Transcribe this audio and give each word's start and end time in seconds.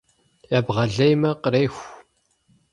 Ебгъэлеймэ— 0.57 1.31
къреху. 1.43 1.85